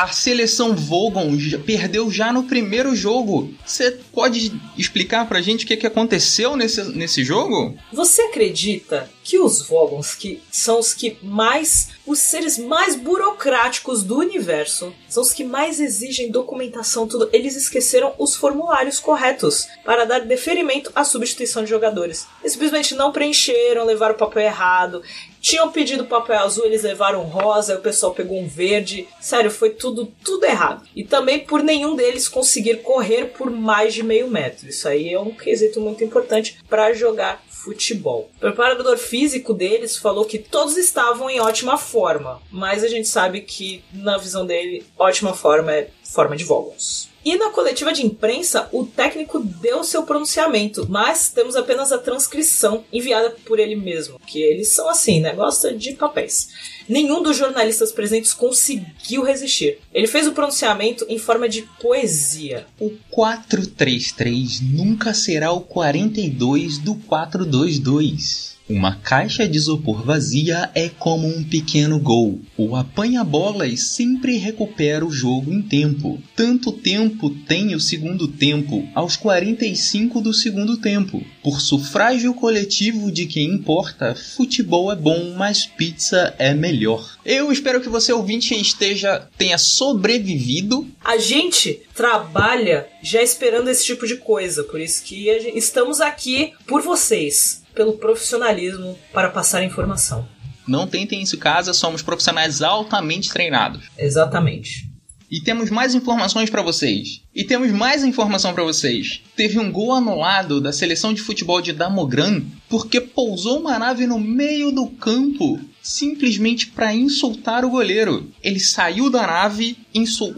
a 0.01 0.07
seleção 0.07 0.75
Vogon 0.75 1.37
perdeu 1.63 2.09
já 2.09 2.33
no 2.33 2.43
primeiro 2.43 2.95
jogo. 2.95 3.53
Você 3.63 3.91
pode 4.11 4.51
explicar 4.75 5.27
pra 5.27 5.41
gente 5.41 5.63
o 5.63 5.67
que, 5.67 5.77
que 5.77 5.85
aconteceu 5.85 6.55
nesse, 6.55 6.83
nesse 6.85 7.23
jogo? 7.23 7.77
Você 7.93 8.23
acredita 8.23 9.07
que 9.23 9.37
os 9.37 9.61
Vogons, 9.61 10.15
que 10.15 10.41
são 10.51 10.79
os 10.79 10.93
que 10.93 11.17
mais. 11.21 11.89
os 12.05 12.17
seres 12.17 12.57
mais 12.57 12.95
burocráticos 12.95 14.03
do 14.03 14.17
universo, 14.17 14.91
são 15.07 15.21
os 15.21 15.31
que 15.31 15.43
mais 15.43 15.79
exigem 15.79 16.31
documentação, 16.31 17.07
tudo, 17.07 17.29
eles 17.31 17.55
esqueceram 17.55 18.13
os 18.17 18.35
formulários 18.35 18.99
corretos 18.99 19.67
para 19.85 20.05
dar 20.05 20.21
deferimento 20.21 20.91
à 20.95 21.03
substituição 21.03 21.63
de 21.63 21.69
jogadores. 21.69 22.25
Eles 22.41 22.53
simplesmente 22.53 22.95
não 22.95 23.11
preencheram, 23.11 23.85
levaram 23.85 24.15
o 24.15 24.17
papel 24.17 24.43
errado. 24.43 25.03
Tinham 25.41 25.71
pedido 25.71 26.05
papel 26.05 26.39
azul, 26.39 26.65
eles 26.65 26.83
levaram 26.83 27.23
rosa, 27.23 27.75
o 27.75 27.81
pessoal 27.81 28.13
pegou 28.13 28.39
um 28.39 28.47
verde. 28.47 29.07
Sério, 29.19 29.49
foi 29.49 29.71
tudo, 29.71 30.05
tudo 30.23 30.45
errado. 30.45 30.87
E 30.95 31.03
também 31.03 31.39
por 31.39 31.63
nenhum 31.63 31.95
deles 31.95 32.29
conseguir 32.29 32.83
correr 32.83 33.25
por 33.25 33.49
mais 33.49 33.93
de 33.93 34.03
meio 34.03 34.29
metro. 34.29 34.69
Isso 34.69 34.87
aí 34.87 35.11
é 35.11 35.19
um 35.19 35.31
quesito 35.31 35.81
muito 35.81 36.03
importante 36.03 36.59
para 36.69 36.93
jogar 36.93 37.43
futebol. 37.49 38.29
O 38.37 38.39
preparador 38.39 38.97
físico 38.97 39.53
deles 39.53 39.97
falou 39.97 40.25
que 40.25 40.37
todos 40.39 40.77
estavam 40.77 41.29
em 41.29 41.39
ótima 41.39 41.77
forma, 41.77 42.41
mas 42.51 42.83
a 42.83 42.87
gente 42.87 43.07
sabe 43.07 43.41
que, 43.41 43.83
na 43.93 44.17
visão 44.17 44.45
dele, 44.45 44.83
ótima 44.97 45.33
forma 45.33 45.73
é 45.73 45.89
forma 46.03 46.35
de 46.35 46.43
Vogons. 46.43 47.10
E 47.23 47.35
na 47.37 47.51
coletiva 47.51 47.93
de 47.93 48.05
imprensa, 48.05 48.67
o 48.71 48.83
técnico 48.85 49.39
deu 49.39 49.83
seu 49.83 50.03
pronunciamento, 50.03 50.87
mas 50.89 51.29
temos 51.29 51.55
apenas 51.55 51.91
a 51.91 51.97
transcrição 51.97 52.83
enviada 52.91 53.29
por 53.45 53.59
ele 53.59 53.75
mesmo, 53.75 54.19
que 54.25 54.41
eles 54.41 54.69
são 54.69 54.89
assim, 54.89 55.19
né? 55.19 55.33
Gosta 55.33 55.71
de 55.73 55.93
papéis. 55.93 56.49
Nenhum 56.89 57.21
dos 57.21 57.37
jornalistas 57.37 57.91
presentes 57.91 58.33
conseguiu 58.33 59.23
resistir. 59.23 59.79
Ele 59.93 60.07
fez 60.07 60.25
o 60.25 60.31
pronunciamento 60.31 61.05
em 61.07 61.19
forma 61.19 61.47
de 61.47 61.61
poesia. 61.79 62.65
O 62.79 62.91
433 63.11 64.61
nunca 64.61 65.13
será 65.13 65.51
o 65.51 65.61
42 65.61 66.79
do 66.79 66.95
422. 66.95 68.50
Uma 68.71 68.95
caixa 68.95 69.45
de 69.45 69.57
isopor 69.57 70.01
vazia 70.05 70.71
é 70.73 70.87
como 70.87 71.27
um 71.27 71.43
pequeno 71.43 71.99
gol. 71.99 72.39
O 72.55 72.73
apanha-bolas 72.73 73.81
sempre 73.87 74.37
recupera 74.37 75.05
o 75.05 75.11
jogo 75.11 75.51
em 75.51 75.61
tempo. 75.61 76.23
Tanto 76.37 76.71
tempo 76.71 77.29
tem 77.29 77.75
o 77.75 77.81
segundo 77.81 78.29
tempo 78.29 78.87
aos 78.95 79.17
45 79.17 80.21
do 80.21 80.33
segundo 80.33 80.77
tempo. 80.77 81.21
Por 81.43 81.59
sufrágio 81.59 82.33
coletivo 82.33 83.11
de 83.11 83.25
quem 83.25 83.55
importa, 83.55 84.15
futebol 84.15 84.89
é 84.89 84.95
bom, 84.95 85.33
mas 85.35 85.65
pizza 85.65 86.33
é 86.39 86.53
melhor. 86.53 87.17
Eu 87.23 87.51
espero 87.51 87.81
que 87.81 87.89
você 87.89 88.11
ouvinte 88.11 88.59
esteja 88.59 89.27
tenha 89.37 89.57
sobrevivido. 89.57 90.87
A 91.03 91.17
gente 91.17 91.81
trabalha 91.93 92.87
já 93.03 93.21
esperando 93.21 93.69
esse 93.69 93.85
tipo 93.85 94.07
de 94.07 94.17
coisa, 94.17 94.63
por 94.63 94.79
isso 94.79 95.03
que 95.03 95.29
estamos 95.55 96.01
aqui 96.01 96.53
por 96.65 96.81
vocês 96.81 97.61
pelo 97.75 97.93
profissionalismo 97.93 98.97
para 99.13 99.29
passar 99.29 99.63
informação. 99.63 100.27
Não 100.67 100.87
tentem 100.87 101.21
isso 101.21 101.35
em 101.35 101.39
casa, 101.39 101.73
somos 101.73 102.01
profissionais 102.01 102.61
altamente 102.61 103.29
treinados. 103.29 103.85
Exatamente. 103.97 104.89
E 105.29 105.39
temos 105.39 105.69
mais 105.69 105.95
informações 105.95 106.49
para 106.49 106.61
vocês. 106.61 107.21
E 107.33 107.45
temos 107.45 107.71
mais 107.71 108.03
informação 108.03 108.53
para 108.53 108.63
vocês. 108.63 109.21
Teve 109.33 109.57
um 109.59 109.71
gol 109.71 109.93
anulado 109.93 110.59
da 110.59 110.73
seleção 110.73 111.13
de 111.13 111.21
futebol 111.21 111.61
de 111.61 111.71
Damogran 111.71 112.41
porque 112.67 112.99
pousou 112.99 113.59
uma 113.59 113.79
nave 113.79 114.05
no 114.05 114.19
meio 114.19 114.71
do 114.71 114.87
campo 114.87 115.57
simplesmente 115.81 116.67
para 116.67 116.93
insultar 116.93 117.65
o 117.65 117.69
goleiro. 117.69 118.29
Ele 118.43 118.59
saiu 118.59 119.09
da 119.09 119.25
nave, 119.25 119.77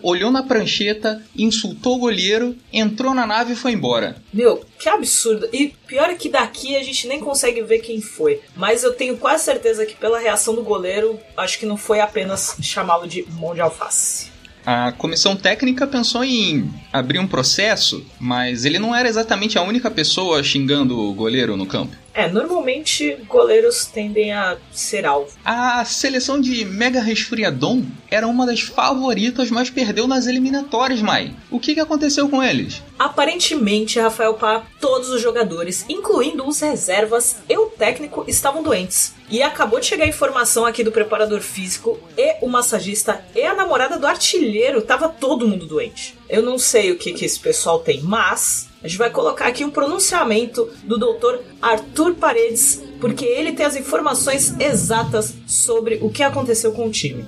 olhou 0.01 0.31
na 0.31 0.43
prancheta, 0.43 1.23
insultou 1.35 1.95
o 1.95 1.99
goleiro, 1.99 2.55
entrou 2.71 3.13
na 3.13 3.25
nave 3.25 3.53
e 3.53 3.55
foi 3.55 3.71
embora. 3.73 4.15
Meu, 4.33 4.65
que 4.79 4.89
absurdo. 4.89 5.47
E 5.51 5.73
pior 5.87 6.09
é 6.09 6.15
que 6.15 6.29
daqui 6.29 6.75
a 6.75 6.83
gente 6.83 7.07
nem 7.07 7.19
consegue 7.19 7.61
ver 7.61 7.79
quem 7.79 8.01
foi. 8.01 8.41
Mas 8.55 8.83
eu 8.83 8.93
tenho 8.93 9.17
quase 9.17 9.43
certeza 9.43 9.85
que 9.85 9.95
pela 9.95 10.19
reação 10.19 10.55
do 10.55 10.63
goleiro, 10.63 11.19
acho 11.35 11.59
que 11.59 11.65
não 11.65 11.77
foi 11.77 11.99
apenas 11.99 12.55
chamá-lo 12.61 13.07
de 13.07 13.25
mão 13.31 13.53
de 13.53 13.61
alface. 13.61 14.31
A 14.65 14.93
comissão 14.93 15.35
técnica 15.35 15.85
pensou 15.85 16.23
em 16.23 16.73
abrir 16.91 17.19
um 17.19 17.27
processo, 17.27 18.05
mas 18.17 18.63
ele 18.63 18.79
não 18.79 18.95
era 18.95 19.09
exatamente 19.09 19.57
a 19.57 19.61
única 19.61 19.91
pessoa 19.91 20.41
xingando 20.41 20.97
o 20.97 21.13
goleiro 21.13 21.57
no 21.57 21.65
campo. 21.65 22.02
É, 22.13 22.27
normalmente 22.27 23.17
goleiros 23.27 23.85
tendem 23.85 24.31
a 24.31 24.57
ser 24.71 25.05
alvo. 25.05 25.31
A 25.43 25.83
seleção 25.83 26.39
de 26.39 26.63
Mega 26.63 27.01
Resfriadon 27.01 27.83
era 28.09 28.27
uma 28.27 28.45
das 28.45 28.61
favoritas, 28.61 29.49
mas 29.49 29.69
perdeu 29.69 30.07
nas 30.07 30.27
eliminatórias, 30.27 31.01
Mai. 31.01 31.33
O 31.49 31.59
que, 31.59 31.73
que 31.73 31.79
aconteceu 31.79 32.29
com 32.29 32.43
eles? 32.43 32.83
Aparentemente, 32.99 33.99
Rafael 33.99 34.35
Pá, 34.35 34.63
todos 34.79 35.09
os 35.09 35.21
jogadores, 35.21 35.85
incluindo 35.89 36.47
os 36.47 36.59
reservas 36.59 37.37
e 37.49 37.57
o 37.57 37.65
técnico, 37.65 38.23
estavam 38.27 38.61
doentes. 38.61 39.15
E 39.29 39.41
acabou 39.41 39.79
de 39.79 39.87
chegar 39.87 40.05
a 40.05 40.09
informação 40.09 40.65
aqui 40.65 40.83
do 40.83 40.91
preparador 40.91 41.41
físico 41.41 41.99
e 42.15 42.45
o 42.45 42.47
massagista 42.47 43.25
e 43.33 43.41
a 43.41 43.55
namorada 43.55 43.97
do 43.97 44.05
artilheiro, 44.05 44.81
tava 44.81 45.09
todo 45.09 45.47
mundo 45.47 45.65
doente. 45.65 46.15
Eu 46.29 46.43
não 46.43 46.59
sei 46.59 46.91
o 46.91 46.97
que, 46.97 47.13
que 47.13 47.25
esse 47.25 47.39
pessoal 47.39 47.79
tem, 47.79 48.01
mas 48.01 48.69
a 48.83 48.87
gente 48.87 48.97
vai 48.97 49.09
colocar 49.09 49.47
aqui 49.47 49.63
um 49.63 49.71
pronunciamento 49.71 50.69
do 50.83 50.97
Dr. 50.97 51.39
Arthur 51.61 52.15
Paredes, 52.15 52.83
porque 52.99 53.23
ele 53.23 53.53
tem 53.53 53.65
as 53.65 53.77
informações 53.77 54.59
exatas 54.59 55.33
sobre 55.47 55.99
o 56.01 56.09
que 56.09 56.21
aconteceu 56.21 56.73
com 56.73 56.87
o 56.87 56.91
time. 56.91 57.25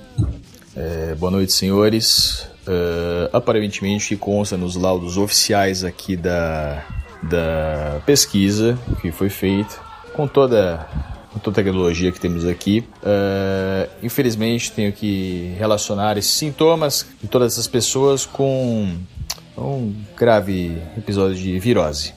É, 0.75 1.15
boa 1.15 1.31
noite, 1.31 1.53
senhores. 1.53 2.49
Uh, 2.67 3.29
aparentemente 3.31 4.17
consta 4.17 4.57
nos 4.57 4.75
laudos 4.75 5.17
oficiais 5.17 5.83
aqui 5.83 6.17
da, 6.17 6.83
da 7.23 8.01
pesquisa 8.05 8.77
que 9.01 9.11
foi 9.11 9.29
feita, 9.29 9.79
com 10.13 10.27
toda 10.27 10.85
toda 11.43 11.61
a 11.61 11.63
tecnologia 11.63 12.11
que 12.11 12.19
temos 12.19 12.45
aqui. 12.45 12.83
Uh, 13.03 13.89
infelizmente, 14.01 14.71
tenho 14.71 14.91
que 14.91 15.53
relacionar 15.57 16.17
esses 16.17 16.31
sintomas 16.31 17.05
de 17.21 17.27
todas 17.27 17.53
essas 17.53 17.67
pessoas 17.67 18.25
com 18.25 18.97
um 19.57 19.93
grave 20.17 20.77
episódio 20.97 21.35
de 21.35 21.59
virose. 21.59 22.13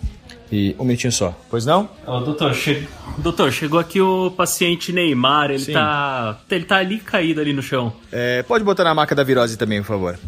E 0.51 0.75
um 0.79 0.85
minutinho 0.85 1.13
só. 1.13 1.39
Pois 1.51 1.67
não? 1.67 1.91
Ô, 2.07 2.21
doutor, 2.21 2.55
che... 2.55 2.89
doutor, 3.19 3.53
chegou 3.53 3.79
aqui 3.79 4.01
o 4.01 4.31
paciente 4.31 4.93
Neymar, 4.93 5.51
ele 5.51 5.67
tá. 5.67 6.39
Ele 6.51 6.65
tá 6.65 6.77
ali 6.77 6.99
caído 6.99 7.41
ali 7.41 7.53
no 7.53 7.63
chão. 7.63 7.93
É, 8.11 8.43
pode 8.43 8.65
botar 8.65 8.85
na 8.85 8.95
marca 8.95 9.15
da 9.15 9.23
virose 9.23 9.59
também, 9.59 9.81
por 9.83 9.89
favor. 9.89 10.19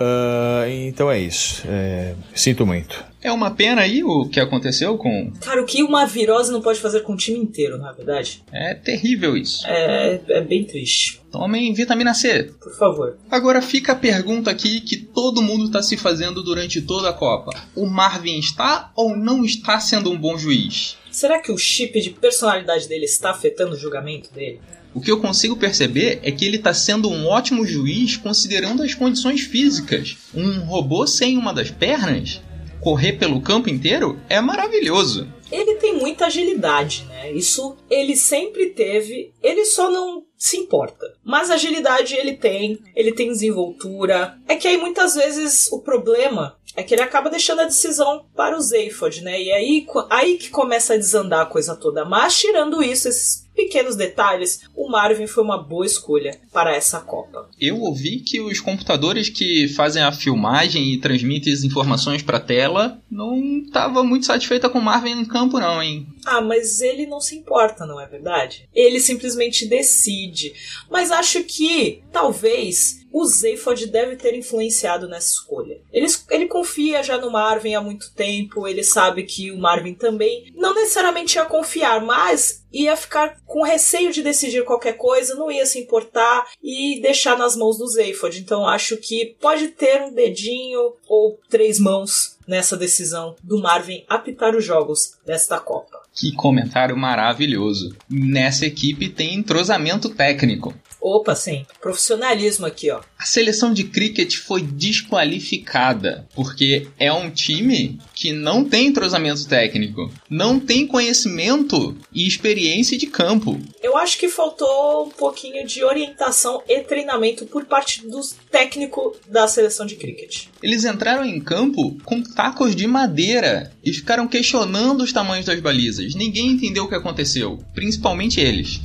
Uh, 0.00 0.68
então 0.86 1.10
é 1.10 1.18
isso. 1.18 1.62
É, 1.68 2.14
sinto 2.34 2.64
muito. 2.64 3.04
É 3.20 3.32
uma 3.32 3.50
pena 3.50 3.82
aí 3.82 4.04
o 4.04 4.28
que 4.28 4.38
aconteceu 4.38 4.96
com. 4.96 5.32
Cara, 5.40 5.60
o 5.60 5.66
que 5.66 5.82
uma 5.82 6.06
virose 6.06 6.52
não 6.52 6.62
pode 6.62 6.78
fazer 6.78 7.00
com 7.00 7.14
o 7.14 7.16
time 7.16 7.38
inteiro, 7.38 7.76
na 7.76 7.90
verdade? 7.90 8.44
É 8.52 8.74
terrível 8.74 9.36
isso. 9.36 9.66
É, 9.66 10.20
é 10.28 10.40
bem 10.40 10.64
triste. 10.64 11.20
Tomem 11.32 11.74
vitamina 11.74 12.14
C. 12.14 12.52
Por 12.62 12.72
favor. 12.76 13.18
Agora 13.28 13.60
fica 13.60 13.92
a 13.92 13.96
pergunta 13.96 14.50
aqui 14.50 14.80
que 14.80 14.96
todo 14.96 15.42
mundo 15.42 15.64
está 15.64 15.82
se 15.82 15.96
fazendo 15.96 16.44
durante 16.44 16.80
toda 16.80 17.08
a 17.08 17.12
Copa: 17.12 17.50
o 17.74 17.86
Marvin 17.86 18.38
está 18.38 18.92
ou 18.94 19.16
não 19.16 19.44
está 19.44 19.80
sendo 19.80 20.12
um 20.12 20.16
bom 20.16 20.38
juiz? 20.38 20.96
Será 21.10 21.40
que 21.40 21.50
o 21.50 21.58
chip 21.58 22.00
de 22.00 22.10
personalidade 22.10 22.86
dele 22.86 23.04
está 23.04 23.30
afetando 23.30 23.74
o 23.74 23.78
julgamento 23.78 24.32
dele? 24.32 24.60
O 24.98 25.00
que 25.00 25.12
eu 25.12 25.20
consigo 25.20 25.54
perceber 25.54 26.18
é 26.24 26.32
que 26.32 26.44
ele 26.44 26.56
está 26.56 26.74
sendo 26.74 27.08
um 27.08 27.28
ótimo 27.28 27.64
juiz 27.64 28.16
considerando 28.16 28.82
as 28.82 28.94
condições 28.94 29.42
físicas. 29.42 30.18
Um 30.34 30.64
robô 30.64 31.06
sem 31.06 31.38
uma 31.38 31.54
das 31.54 31.70
pernas 31.70 32.40
correr 32.80 33.12
pelo 33.12 33.40
campo 33.40 33.70
inteiro 33.70 34.18
é 34.28 34.40
maravilhoso. 34.40 35.32
Ele 35.52 35.76
tem 35.76 35.94
muita 35.94 36.26
agilidade, 36.26 37.04
né? 37.08 37.30
Isso 37.30 37.76
ele 37.88 38.16
sempre 38.16 38.70
teve, 38.70 39.32
ele 39.40 39.64
só 39.66 39.88
não 39.88 40.24
se 40.36 40.56
importa. 40.56 41.06
Mas 41.24 41.48
agilidade 41.48 42.16
ele 42.16 42.32
tem, 42.32 42.80
ele 42.96 43.12
tem 43.12 43.28
desenvoltura. 43.28 44.36
É 44.48 44.56
que 44.56 44.66
aí 44.66 44.76
muitas 44.76 45.14
vezes 45.14 45.70
o 45.70 45.78
problema 45.78 46.56
é 46.78 46.84
que 46.84 46.94
ele 46.94 47.02
acaba 47.02 47.28
deixando 47.28 47.62
a 47.62 47.64
decisão 47.64 48.24
para 48.36 48.56
o 48.56 48.60
Zayfod, 48.60 49.20
né? 49.22 49.42
E 49.42 49.50
aí, 49.50 49.86
aí 50.08 50.38
que 50.38 50.48
começa 50.48 50.94
a 50.94 50.96
desandar 50.96 51.40
a 51.40 51.46
coisa 51.46 51.74
toda. 51.74 52.04
Mas 52.04 52.38
tirando 52.38 52.80
isso, 52.80 53.08
esses 53.08 53.48
pequenos 53.52 53.96
detalhes, 53.96 54.60
o 54.76 54.88
Marvin 54.88 55.26
foi 55.26 55.42
uma 55.42 55.60
boa 55.60 55.84
escolha 55.84 56.38
para 56.52 56.76
essa 56.76 57.00
Copa. 57.00 57.50
Eu 57.60 57.80
ouvi 57.80 58.20
que 58.20 58.40
os 58.40 58.60
computadores 58.60 59.28
que 59.28 59.66
fazem 59.66 60.00
a 60.00 60.12
filmagem 60.12 60.92
e 60.92 61.00
transmitem 61.00 61.52
as 61.52 61.64
informações 61.64 62.22
para 62.22 62.36
a 62.36 62.40
tela 62.40 63.02
não 63.10 63.36
estavam 63.58 64.04
muito 64.04 64.26
satisfeita 64.26 64.70
com 64.70 64.78
o 64.78 64.82
Marvin 64.82 65.20
em 65.20 65.24
campo 65.24 65.58
não, 65.58 65.82
hein? 65.82 66.06
Ah, 66.24 66.40
mas 66.40 66.80
ele 66.80 67.06
não 67.06 67.20
se 67.20 67.34
importa, 67.34 67.84
não 67.84 68.00
é 68.00 68.06
verdade? 68.06 68.68
Ele 68.72 69.00
simplesmente 69.00 69.66
decide. 69.66 70.52
Mas 70.88 71.10
acho 71.10 71.42
que 71.42 72.04
talvez 72.12 73.04
o 73.18 73.26
Zayfod 73.26 73.86
deve 73.86 74.14
ter 74.14 74.32
influenciado 74.34 75.08
nessa 75.08 75.32
escolha. 75.32 75.80
Ele, 75.92 76.06
ele 76.30 76.46
confia 76.46 77.02
já 77.02 77.18
no 77.18 77.32
Marvin 77.32 77.74
há 77.74 77.80
muito 77.80 78.12
tempo, 78.12 78.68
ele 78.68 78.84
sabe 78.84 79.24
que 79.24 79.50
o 79.50 79.58
Marvin 79.58 79.92
também 79.92 80.52
não 80.54 80.72
necessariamente 80.72 81.36
ia 81.36 81.44
confiar, 81.44 82.00
mas 82.00 82.64
ia 82.72 82.94
ficar 82.96 83.36
com 83.44 83.64
receio 83.64 84.12
de 84.12 84.22
decidir 84.22 84.64
qualquer 84.64 84.92
coisa, 84.92 85.34
não 85.34 85.50
ia 85.50 85.66
se 85.66 85.80
importar 85.80 86.46
e 86.62 87.00
deixar 87.02 87.36
nas 87.36 87.56
mãos 87.56 87.76
do 87.76 87.88
Zayfod. 87.88 88.38
Então 88.38 88.68
acho 88.68 88.96
que 88.98 89.36
pode 89.40 89.68
ter 89.68 90.00
um 90.02 90.14
dedinho 90.14 90.92
ou 91.08 91.40
três 91.50 91.80
mãos 91.80 92.38
nessa 92.46 92.76
decisão 92.76 93.34
do 93.42 93.58
Marvin 93.58 94.04
apitar 94.08 94.54
os 94.54 94.64
jogos 94.64 95.18
desta 95.26 95.58
Copa. 95.58 95.98
Que 96.14 96.32
comentário 96.32 96.96
maravilhoso. 96.96 97.96
Nessa 98.08 98.64
equipe 98.66 99.08
tem 99.08 99.34
entrosamento 99.34 100.08
técnico. 100.10 100.74
Opa, 101.08 101.34
sim. 101.34 101.64
Profissionalismo 101.80 102.66
aqui, 102.66 102.90
ó. 102.90 103.00
A 103.18 103.24
seleção 103.24 103.72
de 103.72 103.84
cricket 103.84 104.36
foi 104.36 104.62
desqualificada 104.62 106.28
porque 106.34 106.86
é 106.98 107.10
um 107.10 107.30
time 107.30 107.98
que 108.14 108.30
não 108.30 108.64
tem 108.64 108.88
entrosamento 108.88 109.48
técnico, 109.48 110.12
não 110.28 110.60
tem 110.60 110.86
conhecimento 110.86 111.96
e 112.12 112.26
experiência 112.26 112.98
de 112.98 113.06
campo. 113.06 113.58
Eu 113.82 113.96
acho 113.96 114.18
que 114.18 114.28
faltou 114.28 115.06
um 115.06 115.10
pouquinho 115.10 115.66
de 115.66 115.82
orientação 115.82 116.62
e 116.68 116.80
treinamento 116.80 117.46
por 117.46 117.64
parte 117.64 118.06
do 118.06 118.20
técnico 118.50 119.16
da 119.26 119.48
seleção 119.48 119.86
de 119.86 119.96
cricket. 119.96 120.46
Eles 120.62 120.84
entraram 120.84 121.24
em 121.24 121.40
campo 121.40 121.96
com 122.04 122.22
tacos 122.22 122.76
de 122.76 122.86
madeira 122.86 123.72
e 123.82 123.92
ficaram 123.92 124.28
questionando 124.28 125.00
os 125.02 125.12
tamanhos 125.12 125.46
das 125.46 125.60
balizas. 125.60 126.14
Ninguém 126.14 126.48
entendeu 126.50 126.84
o 126.84 126.88
que 126.88 126.94
aconteceu, 126.94 127.58
principalmente 127.74 128.40
eles. 128.40 128.80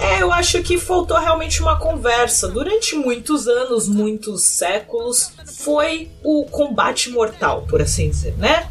É, 0.00 0.22
eu 0.22 0.32
acho 0.32 0.62
que 0.62 0.78
faltou 0.78 1.18
realmente 1.18 1.60
uma 1.60 1.78
conversa. 1.78 2.48
Durante 2.48 2.94
muitos 2.94 3.48
anos, 3.48 3.88
muitos 3.88 4.44
séculos, 4.44 5.32
foi 5.58 6.10
o 6.22 6.44
combate 6.44 7.10
mortal, 7.10 7.66
por 7.68 7.82
assim 7.82 8.10
dizer, 8.10 8.36
né? 8.38 8.68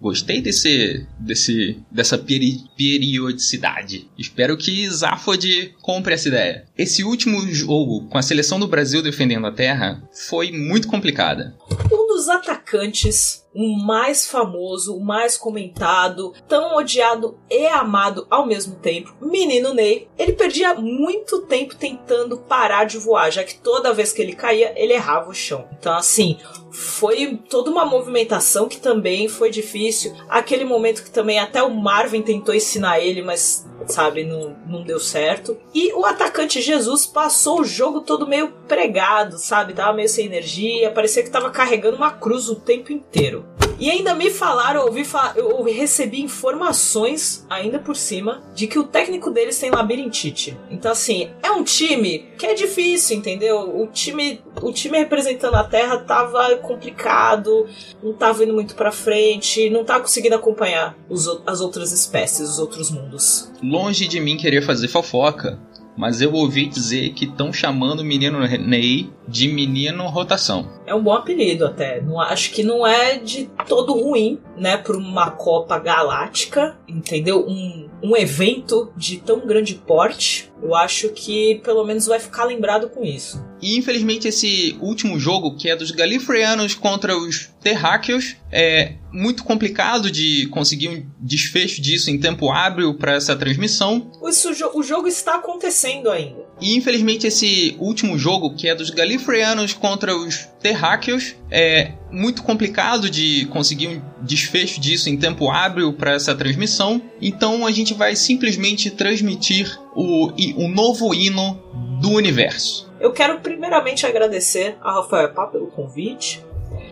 Gostei 0.00 0.40
desse, 0.40 1.06
desse 1.18 1.76
dessa 1.90 2.16
peri 2.16 2.56
periodicidade. 2.74 4.08
Espero 4.16 4.56
que 4.56 4.88
Zaphod 4.88 5.74
compre 5.82 6.14
essa 6.14 6.28
ideia. 6.28 6.64
Esse 6.76 7.04
último 7.04 7.46
jogo, 7.52 8.08
com 8.08 8.16
a 8.16 8.22
seleção 8.22 8.58
do 8.58 8.66
Brasil 8.66 9.02
defendendo 9.02 9.46
a 9.46 9.52
terra, 9.52 10.02
foi 10.10 10.50
muito 10.50 10.88
complicada. 10.88 11.54
Um 11.92 12.06
dos 12.20 12.28
atacantes 12.28 13.48
o 13.54 13.76
mais 13.78 14.26
famoso, 14.26 14.94
o 14.94 15.02
mais 15.02 15.36
comentado, 15.36 16.34
tão 16.46 16.76
odiado 16.76 17.38
e 17.50 17.66
amado 17.66 18.26
ao 18.30 18.46
mesmo 18.46 18.76
tempo, 18.76 19.14
Menino 19.20 19.74
Ney, 19.74 20.06
ele 20.18 20.34
perdia 20.34 20.74
muito 20.74 21.40
tempo 21.42 21.74
tentando 21.74 22.38
parar 22.38 22.84
de 22.84 22.98
voar, 22.98 23.32
já 23.32 23.42
que 23.42 23.56
toda 23.56 23.94
vez 23.94 24.12
que 24.12 24.20
ele 24.22 24.34
caía, 24.34 24.72
ele 24.76 24.92
errava 24.92 25.30
o 25.30 25.34
chão. 25.34 25.66
Então, 25.78 25.96
assim, 25.96 26.38
foi 26.70 27.40
toda 27.48 27.70
uma 27.70 27.84
movimentação 27.84 28.68
que 28.68 28.78
também 28.78 29.26
foi 29.26 29.50
difícil. 29.50 30.14
Aquele 30.28 30.64
momento 30.64 31.02
que 31.02 31.10
também 31.10 31.38
até 31.38 31.62
o 31.62 31.74
Marvin 31.74 32.22
tentou 32.22 32.54
ensinar 32.54 33.00
ele, 33.00 33.22
mas 33.22 33.66
sabe, 33.86 34.24
não, 34.24 34.56
não 34.66 34.82
deu 34.82 35.00
certo. 35.00 35.56
E 35.74 35.92
o 35.92 36.04
atacante 36.04 36.60
Jesus 36.60 37.06
passou 37.06 37.60
o 37.60 37.64
jogo 37.64 38.00
todo 38.00 38.26
meio 38.26 38.52
pregado, 38.68 39.38
sabe? 39.38 39.72
Tava 39.72 39.92
meio 39.92 40.08
sem 40.08 40.26
energia, 40.26 40.90
parecia 40.90 41.22
que 41.22 41.30
tava 41.30 41.50
carregando 41.50 41.96
uma 41.96 42.10
cruz 42.10 42.48
o 42.48 42.56
tempo 42.56 42.92
inteiro. 42.92 43.44
E 43.80 43.90
ainda 43.90 44.14
me 44.14 44.30
falaram, 44.30 44.82
ouvi 44.82 45.06
eu 45.34 45.62
recebi 45.62 46.20
informações, 46.20 47.46
ainda 47.48 47.78
por 47.78 47.96
cima, 47.96 48.42
de 48.54 48.66
que 48.66 48.78
o 48.78 48.84
técnico 48.84 49.30
deles 49.30 49.58
tem 49.58 49.70
labirintite. 49.70 50.54
Então, 50.70 50.92
assim, 50.92 51.30
é 51.42 51.50
um 51.50 51.64
time 51.64 52.26
que 52.36 52.44
é 52.44 52.52
difícil, 52.52 53.16
entendeu? 53.16 53.80
O 53.80 53.86
time, 53.86 54.42
o 54.60 54.70
time 54.70 54.98
representando 54.98 55.54
a 55.54 55.64
Terra 55.64 55.96
tava 55.96 56.56
complicado, 56.56 57.66
não 58.02 58.12
tava 58.12 58.44
indo 58.44 58.52
muito 58.52 58.74
pra 58.74 58.92
frente, 58.92 59.70
não 59.70 59.82
tava 59.82 60.00
conseguindo 60.00 60.34
acompanhar 60.34 60.94
os, 61.08 61.26
as 61.46 61.62
outras 61.62 61.90
espécies, 61.90 62.50
os 62.50 62.58
outros 62.58 62.90
mundos. 62.90 63.50
Longe 63.62 64.06
de 64.06 64.20
mim 64.20 64.36
querer 64.36 64.60
fazer 64.60 64.88
fofoca, 64.88 65.58
mas 65.96 66.20
eu 66.20 66.32
ouvi 66.32 66.66
dizer 66.66 67.10
que 67.10 67.24
estão 67.24 67.52
chamando 67.52 68.00
o 68.00 68.04
menino 68.04 68.40
Ney 68.40 69.10
de 69.26 69.48
menino 69.48 70.06
rotação. 70.08 70.68
É 70.86 70.94
um 70.94 71.02
bom 71.02 71.12
apelido 71.12 71.66
até. 71.66 72.00
Não, 72.00 72.20
acho 72.20 72.50
que 72.52 72.62
não 72.62 72.86
é 72.86 73.18
de 73.18 73.50
todo 73.68 73.92
ruim, 73.92 74.40
né, 74.56 74.76
para 74.76 74.96
uma 74.96 75.30
Copa 75.30 75.78
Galáctica, 75.78 76.76
entendeu? 76.88 77.46
Um, 77.46 77.88
um 78.02 78.16
evento 78.16 78.92
de 78.96 79.18
tão 79.18 79.46
grande 79.46 79.74
porte. 79.74 80.50
Eu 80.62 80.74
acho 80.74 81.10
que 81.10 81.60
pelo 81.64 81.84
menos 81.84 82.06
vai 82.06 82.18
ficar 82.18 82.44
lembrado 82.44 82.88
com 82.88 83.04
isso. 83.04 83.44
E 83.60 83.76
infelizmente 83.76 84.28
esse 84.28 84.76
último 84.80 85.18
jogo, 85.18 85.56
que 85.56 85.68
é 85.68 85.76
dos 85.76 85.90
Galifreanos 85.90 86.74
contra 86.74 87.16
os 87.16 87.50
Terráqueos, 87.62 88.36
é 88.50 88.94
muito 89.12 89.44
complicado 89.44 90.10
de 90.10 90.46
conseguir 90.46 90.88
um 90.88 91.06
desfecho 91.20 91.80
disso 91.80 92.10
em 92.10 92.18
tempo 92.18 92.50
hábil 92.50 92.94
para 92.94 93.14
essa 93.14 93.36
transmissão. 93.36 94.10
Isso, 94.26 94.50
o 94.74 94.82
jogo 94.82 95.06
está 95.06 95.36
acontecendo 95.36 96.10
ainda. 96.10 96.48
E 96.60 96.74
infelizmente 96.76 97.26
esse 97.26 97.76
último 97.78 98.18
jogo, 98.18 98.54
que 98.54 98.68
é 98.68 98.74
dos 98.74 98.90
Galifreanos 98.90 99.72
contra 99.72 100.16
os 100.16 100.48
Terráqueos, 100.60 101.34
é 101.50 101.92
muito 102.10 102.42
complicado 102.42 103.08
de 103.08 103.46
conseguir 103.46 103.88
um 103.88 104.02
desfecho 104.22 104.80
disso 104.80 105.08
em 105.08 105.16
tempo 105.16 105.50
hábil 105.50 105.92
para 105.92 106.14
essa 106.14 106.34
transmissão. 106.34 107.00
Então 107.20 107.66
a 107.66 107.70
gente 107.70 107.94
vai 107.94 108.16
simplesmente 108.16 108.90
transmitir 108.90 109.78
o, 109.94 110.30
o 110.56 110.68
novo 110.68 111.14
hino 111.14 111.58
do 112.00 112.10
universo. 112.10 112.89
Eu 113.00 113.12
quero 113.12 113.40
primeiramente 113.40 114.06
agradecer 114.06 114.76
a 114.82 114.92
Rafael 114.92 115.32
Pá 115.32 115.46
pelo 115.46 115.68
convite 115.68 116.44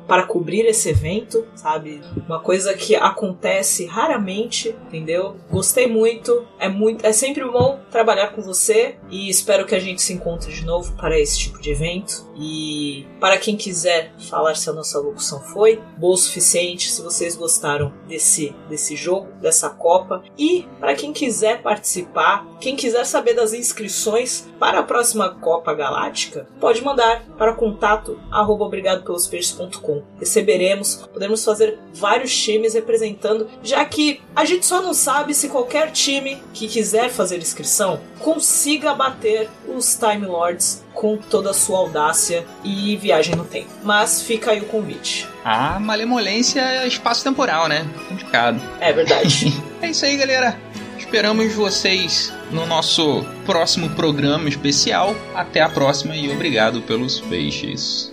para 0.06 0.24
cobrir 0.24 0.64
esse 0.66 0.88
evento, 0.88 1.46
sabe? 1.54 2.00
Uma 2.26 2.40
coisa 2.40 2.74
que 2.74 2.94
acontece 2.96 3.86
raramente, 3.86 4.74
entendeu? 4.86 5.36
Gostei 5.50 5.86
muito, 5.86 6.46
é 6.58 6.68
muito, 6.68 7.04
é 7.04 7.12
sempre 7.12 7.44
bom 7.44 7.80
trabalhar 7.90 8.28
com 8.28 8.42
você 8.42 8.96
e 9.10 9.28
espero 9.28 9.66
que 9.66 9.74
a 9.74 9.80
gente 9.80 10.02
se 10.02 10.12
encontre 10.12 10.52
de 10.52 10.64
novo 10.64 10.92
para 10.96 11.18
esse 11.18 11.38
tipo 11.38 11.60
de 11.60 11.70
evento. 11.70 12.26
E 12.40 13.06
para 13.18 13.36
quem 13.36 13.56
quiser 13.56 14.12
falar 14.30 14.54
se 14.54 14.70
a 14.70 14.72
nossa 14.72 14.98
locução 15.00 15.40
foi 15.40 15.80
boa 15.96 16.14
o 16.14 16.16
suficiente, 16.16 16.90
se 16.90 17.02
vocês 17.02 17.34
gostaram 17.34 17.92
desse 18.06 18.54
desse 18.68 18.96
jogo, 18.96 19.28
dessa 19.40 19.68
Copa 19.68 20.22
e 20.38 20.66
para 20.78 20.94
quem 20.94 21.12
quiser 21.12 21.62
participar, 21.62 22.46
quem 22.60 22.76
quiser 22.76 23.04
saber 23.04 23.34
das 23.34 23.52
inscrições 23.52 24.48
para 24.58 24.78
a 24.78 24.82
próxima 24.82 25.30
Copa 25.30 25.74
Galáctica, 25.74 26.48
pode 26.60 26.82
mandar 26.82 27.24
para 27.36 27.52
contato 27.54 28.18
obrigado 28.64 29.02
pelos 29.02 29.26
peixes.com 29.68 30.02
receberemos, 30.18 31.08
podemos 31.12 31.44
fazer 31.44 31.78
vários 31.94 32.34
times 32.34 32.74
representando, 32.74 33.48
já 33.62 33.84
que 33.84 34.20
a 34.34 34.44
gente 34.44 34.66
só 34.66 34.82
não 34.82 34.94
sabe 34.94 35.34
se 35.34 35.48
qualquer 35.48 35.90
time 35.92 36.42
que 36.52 36.66
quiser 36.66 37.10
fazer 37.10 37.38
inscrição 37.38 38.00
consiga 38.18 38.94
bater 38.94 39.48
os 39.68 39.96
Time 39.96 40.26
Lords 40.26 40.84
com 40.92 41.16
toda 41.16 41.50
a 41.50 41.54
sua 41.54 41.78
audácia 41.78 42.44
e 42.64 42.96
viagem 42.96 43.36
no 43.36 43.44
tempo. 43.44 43.68
Mas 43.84 44.22
fica 44.22 44.50
aí 44.50 44.60
o 44.60 44.66
convite. 44.66 45.28
A 45.44 45.78
malemolência 45.78 46.60
é 46.60 46.86
espaço-temporal, 46.86 47.68
né? 47.68 47.86
Complicado. 48.08 48.60
É 48.80 48.92
verdade. 48.92 49.52
é 49.80 49.90
isso 49.90 50.04
aí, 50.04 50.16
galera. 50.16 50.58
Esperamos 50.98 51.54
vocês 51.54 52.32
no 52.50 52.66
nosso 52.66 53.24
próximo 53.46 53.88
programa 53.90 54.48
especial. 54.48 55.14
Até 55.34 55.60
a 55.60 55.68
próxima 55.68 56.16
e 56.16 56.30
obrigado 56.30 56.82
pelos 56.82 57.20
peixes. 57.20 58.12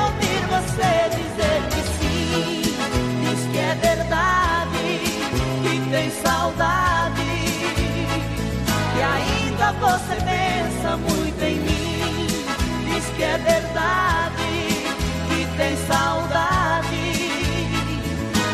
você 9.81 10.15
pensa 10.15 10.95
muito 10.97 11.43
em 11.43 11.55
mim. 11.55 12.27
Diz 12.85 13.05
que 13.15 13.23
é 13.23 13.37
verdade, 13.37 14.35
que 15.27 15.57
tem 15.57 15.75
saudade, 15.87 16.87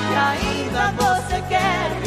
que 0.07 0.15
ainda 0.15 0.93
você 0.93 1.41
quer 1.49 1.89
viver 1.95 2.06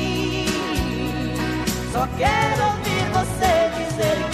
Só 1.91 2.07
quero 2.17 2.63
ouvir 2.67 3.03
você 3.11 3.69
dizer 3.77 4.30